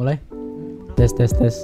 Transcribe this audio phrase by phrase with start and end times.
[0.00, 0.16] Mulai.
[0.96, 1.60] Tes tes tes.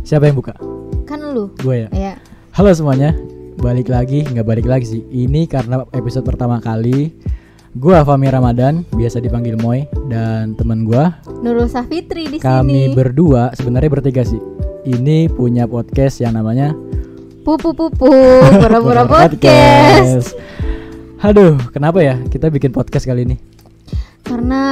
[0.00, 0.56] Siapa yang buka?
[1.04, 1.52] Kan lu.
[1.60, 1.88] Gue ya.
[1.92, 2.14] Ya.
[2.56, 3.12] Halo semuanya.
[3.60, 5.02] Balik lagi, nggak balik lagi sih.
[5.12, 7.12] Ini karena episode pertama kali.
[7.76, 11.20] Gua Fami Ramadan, biasa dipanggil Moy dan teman gua.
[11.44, 12.96] Nurul Safitri di Kami sini.
[12.96, 14.40] berdua, sebenarnya bertiga sih.
[14.88, 16.72] Ini punya podcast yang namanya
[17.44, 18.08] Pupu pupu
[18.56, 20.32] pura-pura podcast.
[21.20, 23.36] Aduh, kenapa ya kita bikin podcast kali ini?
[24.24, 24.64] Karena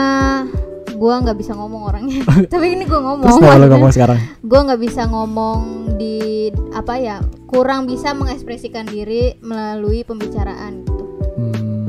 [0.95, 2.23] gua nggak bisa ngomong orangnya.
[2.53, 3.27] Tapi ini gua ngomong.
[3.27, 4.19] Terus lo ngomong sekarang?
[4.47, 5.59] Gua nggak bisa ngomong
[5.99, 7.19] di apa ya?
[7.51, 11.05] Kurang bisa mengekspresikan diri melalui pembicaraan gitu.
[11.37, 11.87] Hmm,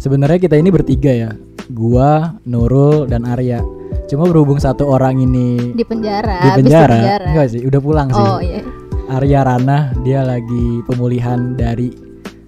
[0.00, 1.30] sebenarnya kita ini bertiga ya.
[1.72, 3.64] Gua, Nurul, dan Arya.
[4.04, 6.44] Cuma berhubung satu orang ini Di penjara.
[6.44, 6.92] di penjara.
[6.92, 7.28] penjara.
[7.32, 8.20] Enggak sih, udah pulang sih.
[8.20, 8.60] Oh iya.
[9.08, 11.92] Arya Rana dia lagi pemulihan dari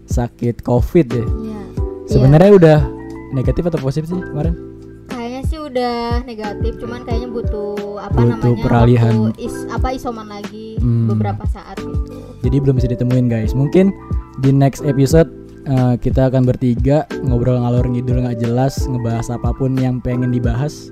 [0.09, 1.25] sakit Covid ya.
[1.25, 1.61] Iya.
[2.07, 2.79] Sebenarnya udah
[3.35, 4.55] negatif atau positif sih kemarin?
[5.77, 8.65] Udah negatif, cuman kayaknya butuh apa Butuh namanya?
[8.65, 9.15] peralihan.
[9.29, 11.05] waktu is, apa isoman lagi Hmm.
[11.07, 12.17] beberapa saat gitu.
[12.41, 13.53] Jadi belum bisa ditemuin guys.
[13.53, 13.93] Mungkin
[14.41, 15.29] di next episode
[15.67, 20.89] eh, kita akan bertiga ngobrol ngalor ngidul nggak jelas, ngebahas apa pun yang pengen dibahas.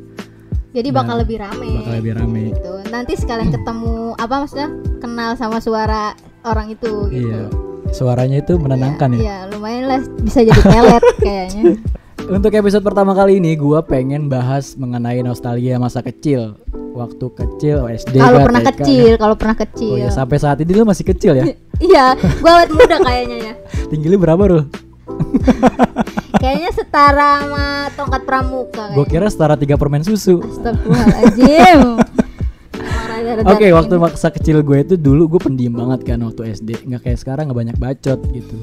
[0.70, 1.80] Jadi Nah, bakal lebih rame.
[1.80, 2.42] bakal lebih rame.
[2.52, 2.72] Gitu.
[2.90, 4.68] Nanti sekalian ketemu apa maksudnya?
[4.98, 7.24] Kenal sama suara orang itu gitu.
[7.24, 7.48] Iya.
[7.88, 9.16] Suaranya itu menenangkan ya.
[9.16, 11.64] Iya, lumayan lah bisa jadi pelet kayaknya.
[12.24, 16.56] Untuk episode pertama kali ini gua pengen bahas mengenai nostalgia masa kecil.
[16.94, 18.70] Waktu kecil SD Kalau pernah TK.
[18.70, 19.94] kecil, kalau pernah Oh kecil.
[19.98, 21.44] ya, sampai saat ini lu masih kecil ya?
[21.82, 23.52] Iya, gua awet muda kayaknya ya.
[23.90, 24.64] Tinggi lu berapa, Rul?
[26.34, 30.44] Kayaknya setara sama tongkat pramuka Gue kira setara tiga permen susu.
[30.44, 31.80] Astagfirullahaladzim.
[33.48, 33.72] Oke, daging.
[33.72, 36.84] waktu masa kecil gue itu dulu gue pendiam banget kan waktu SD.
[36.84, 38.56] Nggak kayak sekarang nggak banyak bacot gitu.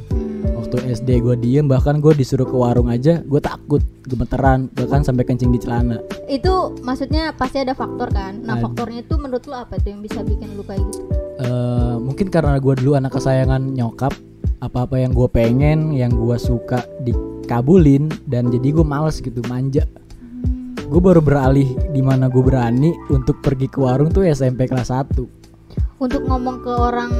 [0.71, 5.27] Waktu SD gue diem, bahkan gue disuruh ke warung aja, gue takut, gemeteran, bahkan sampai
[5.27, 5.99] kencing di celana.
[6.31, 8.71] itu maksudnya pasti ada faktor kan nah Ada.
[8.71, 11.03] faktornya itu menurut lu apa tuh yang bisa bikin lu kayak gitu
[11.43, 14.15] Eh, mungkin karena gue dulu anak kesayangan nyokap,
[14.63, 19.83] apa-apa yang gue pengen, yang gue suka dikabulin, dan jadi gue males gitu, manja.
[20.87, 25.19] Gue baru beralih di mana gue berani untuk pergi ke warung tuh SMP kelas 1
[25.99, 27.11] untuk ngomong ke orang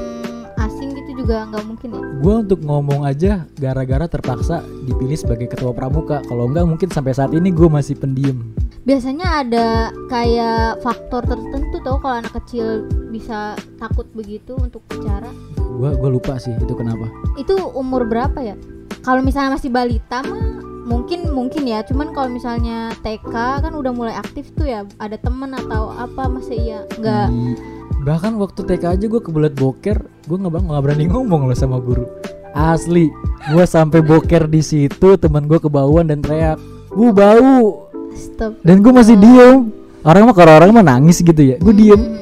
[1.22, 2.02] juga nggak mungkin ya?
[2.20, 6.26] Gue untuk ngomong aja gara-gara terpaksa dipilih sebagai ketua pramuka.
[6.26, 8.42] Kalau enggak mungkin sampai saat ini gue masih pendiam.
[8.82, 9.68] Biasanya ada
[10.10, 15.30] kayak faktor tertentu tau kalau anak kecil bisa takut begitu untuk bicara?
[15.78, 17.06] Gue gue lupa sih itu kenapa.
[17.38, 18.58] Itu umur berapa ya?
[19.06, 20.42] Kalau misalnya masih balita mah
[20.90, 21.86] mungkin mungkin ya.
[21.86, 24.82] Cuman kalau misalnya TK kan udah mulai aktif tuh ya.
[24.98, 27.28] Ada temen atau apa masih iya nggak.
[27.30, 31.58] Di- bahkan waktu TK aja gue kebelet boker gue nggak bang nggak berani ngomong loh
[31.58, 32.10] sama guru.
[32.52, 33.08] Asli
[33.54, 36.58] gue sampai boker di situ teman gue kebauan dan teriak
[36.90, 37.88] bu bau.
[38.12, 38.60] Stop.
[38.66, 39.72] Dan gue masih diem.
[40.02, 42.02] Orang mah kalau orang mah nangis gitu ya gue diem.
[42.02, 42.20] Hmm.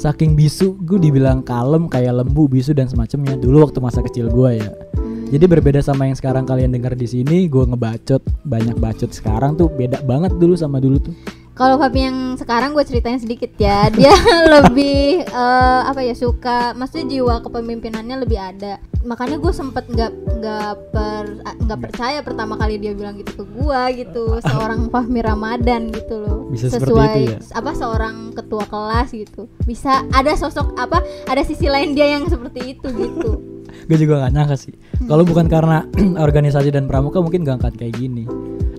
[0.00, 3.36] saking bisu gue dibilang kalem kayak lembu bisu dan semacamnya.
[3.36, 4.70] Dulu waktu masa kecil gue ya.
[4.96, 5.28] Hmm.
[5.28, 9.70] Jadi berbeda sama yang sekarang kalian dengar di sini, gue ngebacot banyak bacot sekarang tuh.
[9.70, 11.14] Beda banget dulu sama dulu tuh.
[11.60, 14.16] Kalau Fabi yang sekarang gue ceritain sedikit ya, dia
[14.48, 18.80] lebih eh, apa ya suka, maksudnya jiwa kepemimpinannya lebih ada.
[19.04, 23.44] Makanya gue sempet nggak nggak per ah, nggak percaya pertama kali dia bilang gitu ke
[23.44, 26.48] gue gitu, seorang Fahmi Ramadan gitu loh.
[26.48, 27.38] Bisa Sesuai itu ya?
[27.52, 29.44] apa seorang ketua kelas gitu.
[29.68, 33.30] Bisa ada sosok apa, ada sisi lain dia yang seperti itu gitu.
[33.88, 34.74] Gue juga gak nyangka sih.
[35.04, 35.84] Kalau bukan karena
[36.26, 38.24] organisasi dan pramuka mungkin gak akan kayak gini.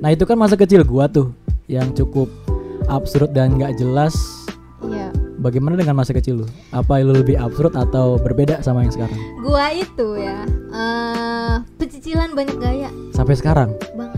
[0.02, 1.30] Nah itu kan masa kecil gua tuh
[1.70, 2.28] yang cukup
[2.92, 4.14] absurd dan gak jelas.
[4.82, 5.14] Iya.
[5.38, 6.48] Bagaimana dengan masa kecil lu?
[6.70, 9.18] Apa lu lebih absurd atau berbeda sama yang sekarang?
[9.40, 12.90] Gua itu ya, eh pecicilan banyak gaya.
[13.10, 13.74] Sampai sekarang?
[13.94, 14.14] Bang,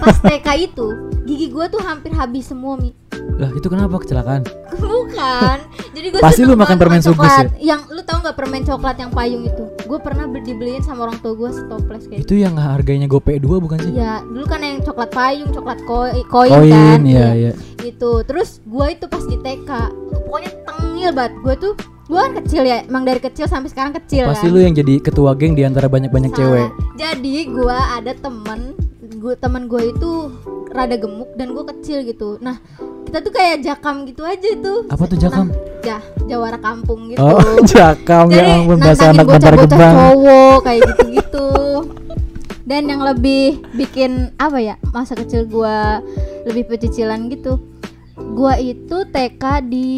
[0.00, 0.86] pas TK itu
[1.24, 2.92] gigi gua tuh hampir habis semua mi.
[3.36, 4.44] Lah itu kenapa kecelakaan?
[4.76, 5.56] Bukan.
[5.92, 7.48] Jadi gue Pasti lu makan permen sugus ya?
[7.74, 9.64] Yang lu tahu nggak permen coklat yang payung itu?
[9.84, 13.40] Gue pernah beli- dibeliin sama orang tua gue stoples kayak Itu yang harganya gope 2
[13.40, 13.92] bukan sih?
[13.92, 17.00] Ya, dulu kan yang coklat payung, coklat koi, koin, Koin, kan.
[17.04, 17.52] iya iya.
[17.82, 18.22] Itu.
[18.22, 19.70] Terus gue itu pas di TK,
[20.22, 21.32] pokoknya tengil banget.
[21.38, 24.52] Gue tuh gue kan kecil ya, emang dari kecil sampai sekarang kecil Pasti kan.
[24.52, 26.40] lu yang jadi ketua geng di antara banyak-banyak Salah.
[26.40, 26.68] cewek.
[26.94, 28.60] Jadi gue ada temen,
[29.16, 30.10] gue temen gue itu
[30.68, 32.36] rada gemuk dan gue kecil gitu.
[32.38, 32.60] Nah
[33.06, 34.88] kita tuh kayak jakam gitu aja tuh.
[34.88, 35.48] Apa tuh jakam?
[35.48, 37.20] Nah, jah, jawara kampung gitu.
[37.20, 39.94] Oh, jakam Jadi ya ampun bahasa anak bantar gebang.
[39.96, 41.48] cowok kayak gitu-gitu.
[42.62, 46.00] Dan yang lebih bikin apa ya masa kecil gua
[46.44, 47.58] lebih pecicilan gitu.
[48.32, 49.90] Gua itu TK di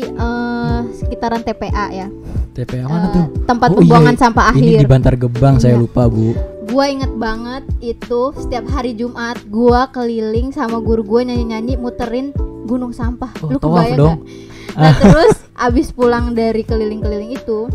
[0.00, 2.08] eh, sekitaran TPA ya.
[2.50, 3.26] TPA mana Eh, tuh?
[3.44, 4.78] tempat Oh, iya, pembuangan sampah Ini akhir.
[4.78, 5.82] di Bantar Gebang, saya Iya.
[5.82, 6.32] lupa, Bu.
[6.64, 12.32] Gua inget banget itu setiap hari Jumat gua keliling sama guru gua nyanyi-nyanyi muterin
[12.64, 14.16] gunung sampah Oh, lu kebayang dong.
[14.18, 14.52] nggak?
[14.74, 17.68] nah terus abis pulang dari keliling-keliling itu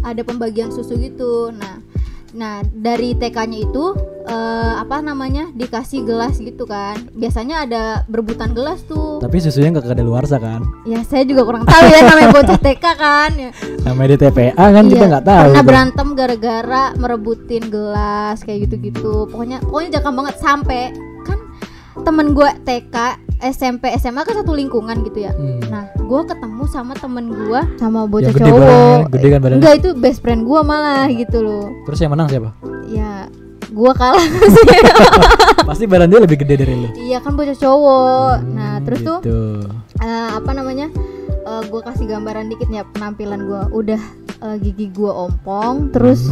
[0.00, 1.83] ada pembagian susu gitu nah
[2.34, 3.84] nah dari TK-nya itu
[4.24, 9.86] eh, apa namanya dikasih gelas gitu kan biasanya ada berebutan gelas tuh Tapi susunya nggak
[10.02, 10.66] luar kan?
[10.82, 13.50] ya saya juga kurang tahu ya namanya bocah TK kan ya
[13.84, 15.46] Namanya di TPA kan kita Iya, nggak tahu.
[15.46, 20.82] pernah berantem gara-gara merebutin gelas kayak gitu-gitu pokoknya pokoknya jangan banget sampai
[21.22, 21.38] kan
[22.00, 22.96] temen gue TK
[23.46, 25.62] SMP SMA kan satu lingkungan gitu ya Hmm.
[25.68, 29.58] nah gue ketemu sama temen gue sama bocah Yang gede cowok badannya, gede kan badannya.
[29.58, 32.50] enggak itu best friend gue malah gitu loh Terus yang menang siapa?
[32.84, 33.12] ya
[33.66, 34.22] gue kalah
[34.54, 34.68] sih
[35.66, 36.88] Pasti badan dia lebih gede dari lu.
[37.00, 39.64] iya kan bocah cowok nah Hmm, terus tuh gitu.
[39.98, 40.92] eh, apa namanya
[41.44, 44.00] gue kasih gambaran dikit ya penampilan gue udah
[44.42, 46.30] eh, gigi gue ompong terus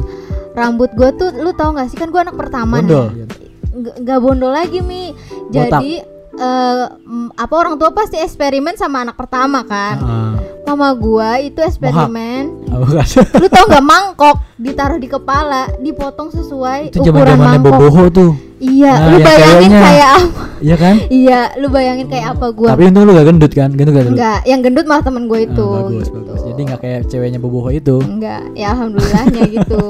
[0.53, 2.85] rambut gue tuh lu tau gak sih kan gue anak pertama Hmm.
[2.85, 3.07] Bondol.
[3.09, 3.27] nih
[3.73, 5.17] Nggak- bondol lagi mi
[5.49, 5.81] Botak.
[5.81, 10.34] jadi eh, mm, apa orang tua pasti eksperimen sama anak pertama kan Ah,
[10.64, 12.88] mama gue itu eksperimen oh,
[13.40, 18.32] lu tau nggak mangkok ditaruh di kepala dipotong sesuai itu ukuran mangkok boboho tuh.
[18.56, 20.94] iya Nah, lu yang bayangin kayak apa Iya kan?
[21.11, 23.69] iya lu bayangin kayak apa gue Tapi untung lu gak gendut kan?
[23.69, 24.06] Gendut gak?
[24.08, 25.67] Enggak, yang gendut malah temen gue Ah, itu.
[25.67, 26.19] bagus, gitu.
[26.23, 26.40] bagus.
[26.46, 27.96] Jadi gak kayak ceweknya boboho itu.
[27.99, 29.82] Enggak, ya alhamdulillahnya gitu.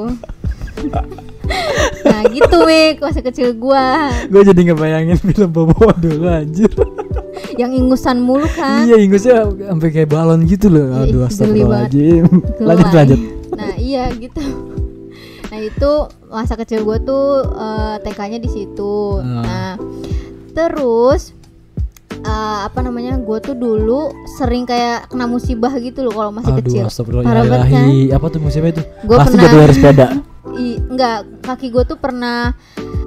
[2.03, 6.71] nah gitu Wik, masa kecil gua Gue jadi ngebayangin film boboho dulu anjir.
[7.55, 11.03] Yang ingusan mulu kan iya, ingusnya sampai kayak balon gitu loh.
[11.03, 12.25] Aduh, astagfirullahaladzim.
[12.59, 13.21] Lanjut, lanjut.
[13.53, 14.41] Nah iya gitu
[15.53, 15.91] Nah itu
[16.27, 19.45] masa kecil gue tuh eh, TK-nya di situ Ah.
[19.45, 19.73] Nah
[20.53, 21.33] terus
[22.15, 26.89] eh, apa namanya gue tuh dulu sering kayak kena musibah gitu loh kalau masih kecil
[26.89, 27.85] Aduh, Parah banget kan?
[28.17, 28.81] Apa tuh musibah itu?
[29.05, 30.07] Gua Pasti pernah- jatuh dari sepeda.
[30.57, 32.53] I, enggak kaki gue tuh pernah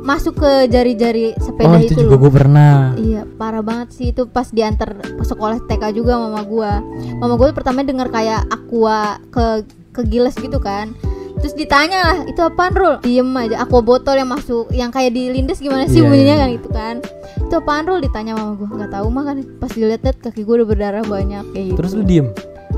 [0.05, 2.93] masuk ke jari-jari sepeda oh, itu, itu, juga gue pernah.
[2.93, 6.77] Iya, parah banget sih itu pas diantar sekolah TK juga mama gua.
[7.17, 9.65] Mama gua tuh pertama dengar kayak aqua ke
[9.97, 10.93] ke giles gitu kan.
[11.41, 12.95] Terus ditanya lah, itu apaan Rul?
[13.01, 16.41] Diem aja, aqua botol yang masuk yang kayak dilindes gimana sih Iya, bunyinya iya.
[16.41, 16.95] kan gitu kan.
[17.41, 17.99] Itu apaan Rul?
[18.05, 21.65] Ditanya mama gua, nggak tahu mah kan pas dilihat kaki gua udah berdarah banyak kayak
[21.73, 21.77] gitu.
[21.81, 22.29] Terus lu diem.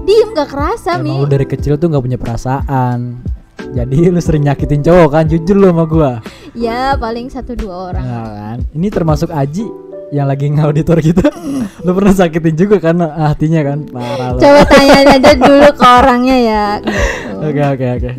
[0.07, 1.19] diem gak kerasa Emang Mi.
[1.19, 3.19] lu dari kecil tuh gak punya perasaan.
[3.57, 5.23] Jadi lu sering nyakitin cowok kan?
[5.29, 6.11] Jujur lu sama gua.
[6.57, 8.03] Ya paling satu dua orang.
[8.05, 8.57] Nah, kan.
[8.73, 9.65] Ini termasuk Aji
[10.09, 11.27] yang lagi ngauditor kita.
[11.85, 13.79] lu pernah sakitin juga kan hatinya kan?
[13.91, 14.39] Parah lu.
[14.39, 16.65] Coba tanya aja dulu ke orangnya ya.
[16.81, 17.45] gitu.
[17.45, 18.09] Oke oke oke.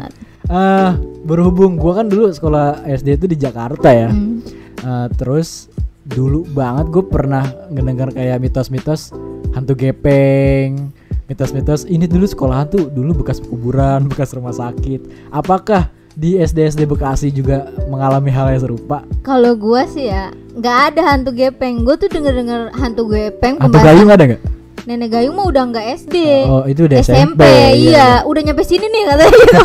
[0.49, 0.91] Eh,
[1.25, 4.09] berhubung gua kan dulu sekolah SD itu di Jakarta ya.
[4.13, 4.41] Hmm.
[4.79, 5.69] Eh, terus
[6.09, 9.13] dulu banget gue pernah ngedengar kayak mitos-mitos
[9.53, 10.89] hantu gepeng,
[11.29, 15.31] mitos-mitos ini dulu sekolahan tuh dulu bekas kuburan, bekas rumah sakit.
[15.31, 19.07] Apakah di SD SD Bekasi juga mengalami hal yang serupa?
[19.23, 21.87] Kalau gua sih ya nggak ada hantu gepeng.
[21.87, 24.58] Gue tuh denger dengar hantu gepeng Hantu gayung ada nggak?
[24.89, 26.17] Nenek gayung mah udah nggak SD.
[26.49, 27.45] Oh itu udah SMP.
[27.77, 29.37] iya, udah nyampe sini nih katanya.
[29.37, 29.63] gitu.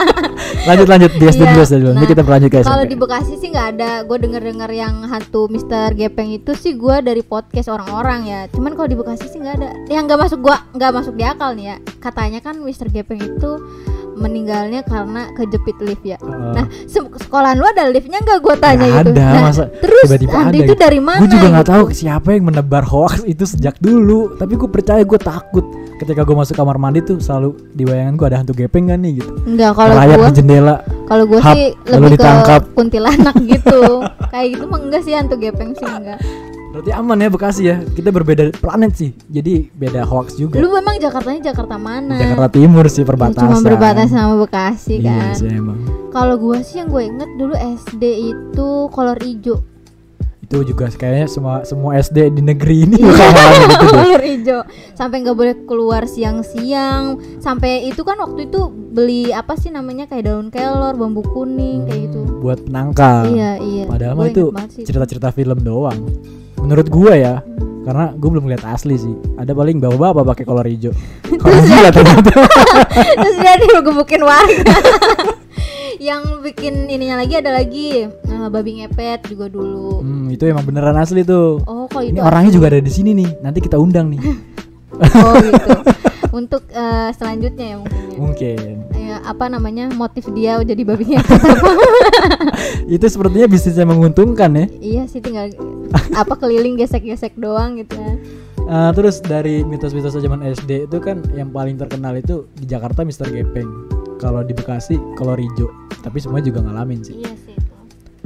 [0.68, 1.50] Lanjut lanjut di SD Iya.
[1.52, 1.92] dulu SD dulu.
[1.92, 2.70] Nah, kita berlanjut ke SMP.
[2.72, 3.90] Kalau di Bekasi sih nggak ada.
[4.02, 8.40] Gue denger dengar yang hantu Mister Gepeng itu sih gue dari podcast orang-orang ya.
[8.48, 9.68] Cuman kalau di Bekasi sih nggak ada.
[9.86, 11.76] Yang nggak masuk gua nggak masuk di akal nih ya.
[12.00, 13.50] Katanya kan Mister Gepeng itu
[14.14, 16.16] meninggalnya karena kejepit lift ya.
[16.18, 16.30] Oh.
[16.50, 19.10] Nah, se- sekolahan lu ada liftnya nggak gue tanya Nggak gitu.
[19.10, 20.74] ada, Nah, masa terus tiba-tiba ada itu gitu.
[20.76, 21.20] dari mana?
[21.20, 21.74] Gue juga nggak gitu.
[21.74, 24.34] tahu siapa yang menebar hoax itu sejak dulu.
[24.34, 28.26] Tapi gue percaya gue takut ketika gue masuk kamar mandi tuh selalu di bayangan gue
[28.26, 29.30] ada hantu gepeng kan nih gitu.
[29.44, 30.74] Enggak kalau gua di jendela.
[31.04, 32.60] kalau Hap, sih lebih ditangkap.
[32.60, 33.80] ke kuntilanak gitu.
[34.30, 36.18] Kayak gitu mah enggak sih hantu gepeng sih enggak.
[36.74, 37.76] Berarti aman ya Bekasi ya.
[37.86, 39.14] Kita berbeda planet sih.
[39.30, 40.58] Jadi beda hoax juga.
[40.58, 42.18] Lu memang Jakartanya Jakarta mana?
[42.18, 43.46] Jakarta Timur sih perbatasan.
[43.46, 45.38] Cuma berbatasan sama Bekasi Iya kan.
[45.38, 45.78] sih emang.
[46.10, 49.62] Kalau gua sih yang gue inget dulu SD itu kolor hijau.
[50.42, 53.22] Itu juga kayaknya semua semua SD di negeri ini Iya.
[53.70, 54.60] gitu kolor hijau.
[54.98, 57.22] Sampai nggak boleh keluar siang-siang.
[57.38, 62.10] Sampai itu kan waktu itu beli apa sih namanya kayak daun kelor, bambu kuning kayak
[62.10, 62.18] gitu.
[62.42, 63.30] Buat penangkal.
[63.30, 63.84] Iya iya.
[63.86, 64.50] Padahal mah itu
[64.82, 66.02] cerita-cerita film doang.
[66.64, 67.34] Menurut gua ya,
[67.84, 69.12] karena gue belum lihat asli sih.
[69.36, 70.96] Ada paling bapak-bapak pakai kolor hijau.
[71.44, 72.32] Kalau gila ternyata.
[73.20, 74.76] Terus dia digebukin warga.
[76.08, 80.00] yang bikin ininya lagi ada lagi nah, babi ngepet juga dulu.
[80.00, 81.60] Hmm, itu emang beneran asli tuh.
[81.68, 83.44] Oh, Ini itu orangnya juga ada di sini nih.
[83.44, 84.20] Nanti kita undang nih.
[85.20, 85.68] Oh gitu.
[86.34, 88.02] Untuk eh, selanjutnya ya mungkin.
[88.02, 88.18] ya.
[88.18, 88.58] Mungkin.
[88.94, 91.70] Ya, apa namanya motif dia jadi babi ngepet apa?
[92.98, 94.66] Itu sepertinya bisnis yang menguntungkan ya.
[94.82, 95.54] iya sih tinggal
[96.10, 98.18] apa keliling gesek-gesek doang gitu kan.
[98.64, 103.28] Eh, terus dari mitos-mitos zaman SD itu kan yang paling terkenal itu di Jakarta Mister
[103.28, 103.68] Gepeng.
[104.16, 105.68] Kalau di Bekasi kolor hijau.
[106.00, 107.20] Tapi semua juga ngalamin sih.
[107.20, 107.72] Iya sih itu.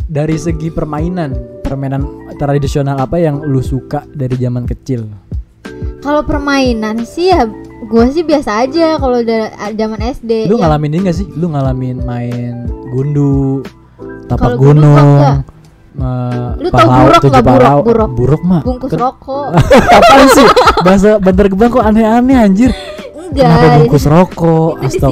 [0.06, 1.34] Dari segi permainan,
[1.66, 2.06] permainan
[2.38, 5.10] tradisional apa yang lu suka dari zaman kecil?
[5.98, 7.44] Kalau permainan sih ya
[7.78, 10.50] gue sih biasa aja kalau udah zaman SD.
[10.50, 10.66] Lu ya.
[10.66, 11.26] ngalamin ini gak sih?
[11.38, 13.62] Lu ngalamin main gundu,
[14.26, 15.08] tapak mah gunung,
[15.98, 18.10] eh, Lu tau buruk nggak buruk, buruk?
[18.14, 18.62] Buruk mah.
[18.66, 19.54] bungkus rokok.
[19.98, 20.46] Apaan sih?
[20.82, 22.70] Bahasa Bantar Gebang kok aneh-aneh anjir.
[23.28, 23.44] Enggak.
[23.44, 24.72] Kenapa bungkus rokok?
[24.88, 25.08] itu.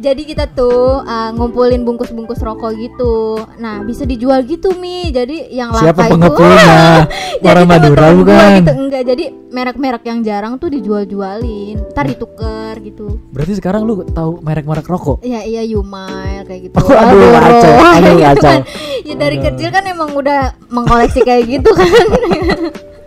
[0.00, 3.40] Jadi kita tuh uh, ngumpulin bungkus-bungkus rokok gitu.
[3.60, 5.12] Nah, bisa dijual gitu Mi.
[5.12, 6.76] Jadi yang langka Siapa itu pengepulnya?
[7.50, 8.50] Orang Madura bukan?
[8.64, 9.02] gitu enggak.
[9.08, 11.76] Jadi merek-merek yang jarang tuh dijual-jualin.
[11.92, 13.20] Ntar ditukar gitu.
[13.32, 15.20] Berarti sekarang lu tahu merek-merek rokok?
[15.24, 16.74] Iya iya Yumail kayak gitu.
[16.80, 18.44] Oh, aduh, aduh, gitu kacau.
[18.44, 18.60] kan.
[19.04, 19.44] Ya dari Aduh.
[19.52, 22.06] kecil kan emang udah mengkoleksi kayak gitu kan.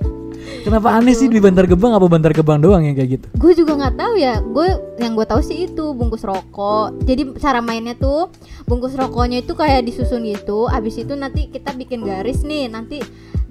[0.64, 1.92] Kenapa aneh sih di Bantar Gebang?
[1.92, 3.28] Apa Bantar Gebang doang yang kayak gitu?
[3.34, 4.40] gue juga nggak tahu ya.
[4.42, 4.68] Gue
[4.98, 7.04] yang gue tahu sih itu bungkus rokok.
[7.04, 8.32] Jadi cara mainnya tuh
[8.64, 10.66] bungkus rokoknya itu kayak disusun gitu.
[10.66, 12.68] Abis itu nanti kita bikin garis nih.
[12.68, 13.04] Nanti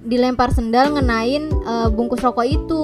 [0.03, 2.83] dilempar sendal ngenain eh, bungkus rokok itu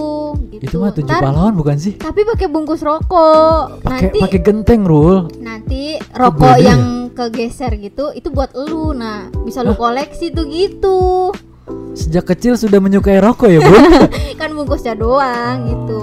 [0.49, 1.93] Itu gitu mah tujuh Ntar- pahlawan bukan sih?
[1.95, 3.81] tapi pakai bungkus rokok.
[3.81, 5.27] Pakai nanti pakai genteng, Rul.
[5.37, 6.69] nanti rokok beda ya?
[6.69, 8.93] yang kegeser gitu itu buat lu.
[8.93, 11.33] Nah bisa lu koleksi tuh gitu
[11.91, 13.73] Sejak kecil sudah menyukai rokok ya, Bu?
[14.39, 15.67] kan bungkusnya doang Oh.
[15.67, 16.01] gitu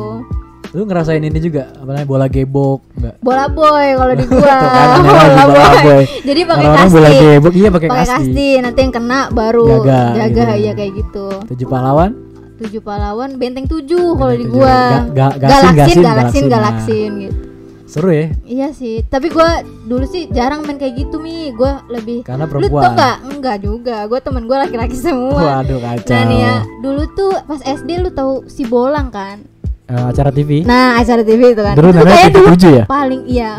[0.75, 3.15] lu ngerasain ini juga apa namanya bola gebok enggak?
[3.19, 5.01] bola boy kalau di gua kan, lagi
[5.49, 6.03] bola boy.
[6.29, 8.13] jadi pakai Orang-orang bola kasti gebok iya pakai pakai kasti.
[8.13, 10.61] kasti nanti yang kena baru Jaga, jaga, gitu.
[10.61, 12.11] ya kayak gitu Tujuh pahlawan?
[12.57, 16.51] tujuh pahlawan benteng tujuh kalau di gua Ga- ga- gasin, galaksin gasin, galaksin galaksin, nah.
[16.53, 17.39] galaksin gitu
[17.87, 18.27] Seru ya?
[18.43, 22.51] iya sih tapi gua dulu sih jarang main kayak gitu mi gua lebih Karena lu
[22.51, 22.91] tau perempuan.
[22.93, 26.11] nggak enggak juga gua temen gua laki-laki semua Waduh kacau.
[26.11, 29.39] nah nih ya dulu tuh pas SD lu tahu si bolang kan
[29.87, 30.67] Eh, acara TV.
[30.67, 32.85] nah acara TV itu kan Dulu itu namanya TV dulu 7 ya?
[32.87, 33.53] paling iya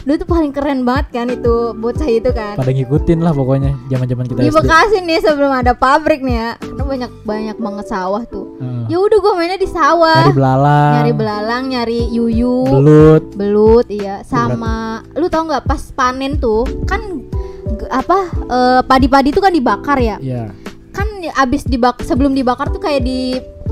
[0.00, 4.24] dulu tuh paling keren banget kan itu bocah itu kan Pada ngikutin lah pokoknya zaman-zaman
[4.24, 4.56] kita di SD.
[4.56, 8.84] Bekasi nih sebelum ada pabrik nih ya karena banyak banyak banget sawah tuh Heeh.
[8.88, 10.92] ya udah gua mainnya di sawah Nyari belalang.
[10.94, 13.22] nyari belalang nyari yuyu Belut.
[13.36, 14.74] belut iya sama
[15.12, 17.00] lu tau nggak pas panen tuh kan
[17.86, 20.48] apa eh, padi-padi tuh kan dibakar ya Iya.
[20.90, 23.04] kan ya abis dibak sebelum dibakar tuh kayak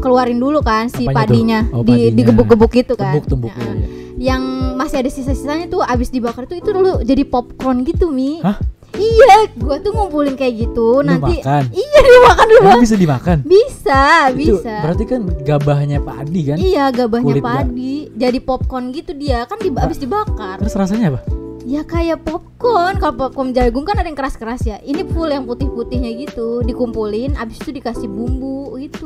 [0.03, 1.15] dikeluarin dulu kan si Apanya tuh?
[1.15, 3.87] padinya Oh, di digebuk-gebuk gitu kan Tumbuk-tumbuk Nah, ya, ya.
[4.25, 4.43] yang
[4.75, 8.59] masih ada sisa-sisanya tuh abis dibakar tuh itu dulu jadi popcorn gitu mi Hah?
[8.93, 11.65] iya gua tuh ngumpulin kayak gitu Lu nanti makan?
[11.73, 13.37] iya dimakan dulu Emang bisa dimakan?
[13.43, 16.57] bisa Itu bisa berarti kan gabahnya padi kan?
[16.59, 21.23] iya gabahnya Kulit padi jadi popcorn gitu dia kan di, abis dibakar Terus rasanya apa?
[21.63, 26.11] ya kayak popcorn kalau popcorn jagung kan ada yang keras-keras ya ini full yang putih-putihnya
[26.21, 29.02] gitu dikumpulin abis itu dikasih bumbu gitu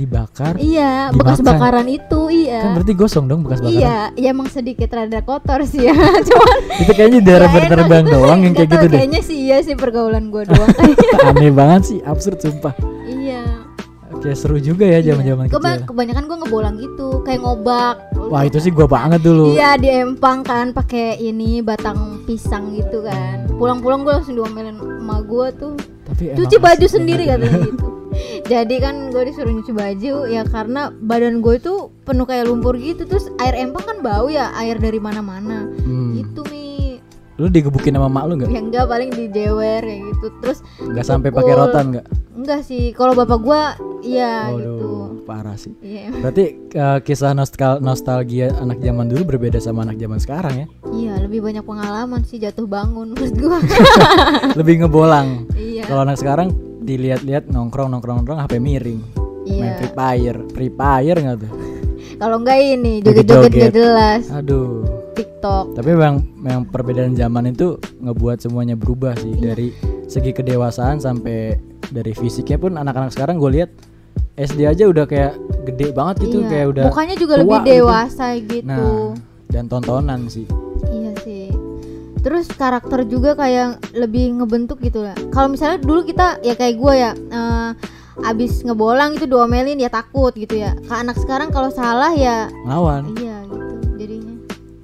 [0.00, 0.56] Dibakar?
[0.56, 1.52] iya bekas Dimakan.
[1.52, 3.76] bakaran itu Kan iya berarti gosong dong bekas bakaran.
[3.76, 5.92] iya ya emang sedikit rada kotor sih ya
[6.28, 8.14] cuman Itu kayaknya di daerah ya Gebang gitu.
[8.16, 8.96] doang yang kayak gitu deh.
[8.96, 10.68] kayaknya sih iya sih pergaulan gua doang
[11.28, 12.72] Aneh banget sih, absurd sumpah.
[13.06, 13.44] iya
[14.10, 15.52] Oke, seru juga ya zaman-zaman Iya.
[15.54, 15.86] Kecil.
[15.86, 19.50] kebanyakan gua ngebolang gitu kayak ngobak Wah, itu sih gua banget dulu.
[19.50, 23.48] Iya diempang kan pakai ini batang pisang gitu kan.
[23.50, 25.74] Pulang-pulang gue langsung diomelin emak gue tuh.
[26.06, 27.66] Tapi Cuci baju sendiri katanya ya.
[27.66, 27.86] gitu.
[28.50, 33.06] Jadi kan gue disuruh nyuci baju ya karena badan gue tuh penuh kayak lumpur gitu
[33.06, 35.70] terus air empang kan bau ya air dari mana-mana.
[35.86, 36.18] Hmm.
[36.18, 36.98] Gitu mi.
[37.38, 38.50] Lu digebukin sama mak lu nggak?
[38.50, 40.26] Ya enggak paling dijewer kayak gitu.
[40.42, 42.06] Terus Nggak sampai pakai rotan nggak?
[42.34, 42.90] Enggak sih.
[42.90, 43.62] Kalau bapak gue
[44.02, 44.66] iya gitu.
[44.82, 45.70] Waduh, parah sih.
[45.78, 46.10] Iya.
[46.10, 50.66] Berarti eh, kisah nostal nostalgia anak zaman dulu berbeda sama anak zaman sekarang ya.
[50.90, 53.58] Iya, lebih banyak pengalaman sih jatuh bangun menurut gue.
[54.58, 55.46] Lebih ngebolang.
[55.54, 55.86] iya.
[55.86, 56.50] Kalau anak sekarang
[56.90, 59.00] dilihat-lihat nongkrong nongkrong nongkrong HP miring.
[59.42, 59.76] Main Iya.
[59.76, 61.52] Free Fire, Free Fire nggak tuh?
[62.16, 63.62] Kalau enggak ini joget-joget Joget-joget.
[63.62, 64.22] gak jelas.
[64.30, 64.84] Aduh.
[65.10, 65.74] TikTok.
[65.74, 69.42] Tapi memang memang perbedaan zaman itu ngebuat semuanya berubah sih Iya.
[69.52, 69.68] dari
[70.04, 71.56] segi kedewasaan sampai
[71.88, 73.70] dari fisiknya pun anak-anak sekarang gue lihat
[74.34, 76.48] SD aja udah kayak gede banget gitu Iya.
[76.48, 77.68] kayak udah Mukanya juga lebih gitu.
[77.74, 78.66] dewasa gitu.
[78.66, 79.12] Nah,
[79.48, 80.46] dan tontonan sih.
[82.20, 85.16] Terus karakter juga kayak lebih ngebentuk gitu lah.
[85.30, 87.70] Kalau misalnya dulu kita ya kayak gue ya eh,
[88.20, 90.76] abis ngebolang itu diomelin ya takut gitu ya.
[90.78, 93.16] Ke anak sekarang kalau salah ya Lawan.
[93.16, 93.64] iya gitu
[93.96, 94.34] jadinya.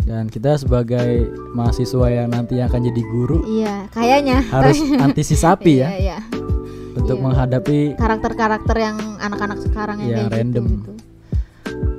[0.01, 5.99] Dan kita sebagai mahasiswa yang nanti akan jadi guru Iya, kayaknya harus antisisapi ya Iya,
[5.99, 6.19] iya.
[6.95, 7.25] untuk Iya.
[7.27, 10.65] menghadapi Karakter-karakter yang anak-anak sekarang yang Yang kayak random.
[10.65, 10.93] gitu, gitu.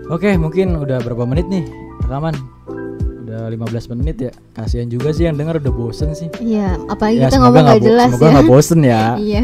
[0.08, 1.67] Oke, mungkin udah berapa menit nih
[2.01, 2.34] rekaman?
[3.38, 4.32] Udah 15 menit ya.
[4.51, 6.25] Kasihan juga sih yang denger udah bosen sih.
[6.41, 8.34] Iya, apalagi Ya, kita ngomong gak jelas Semoga ya.
[8.34, 9.03] nggak bosen ya.
[9.29, 9.44] Iya.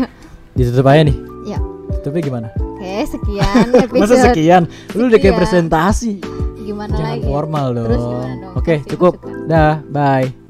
[0.54, 1.18] Ditutup aja nih.
[1.46, 1.58] Ya.
[1.94, 2.48] Tutupnya gimana?
[2.58, 4.02] Oke, sekian episode.
[4.02, 4.64] Masa sekian?
[4.98, 6.12] Lu udah kayak presentasi.
[6.58, 7.26] Gimana Jangan lagi?
[7.28, 7.90] formal dong.
[8.58, 9.14] Oke, Kasih cukup.
[9.46, 10.43] Dah, bye.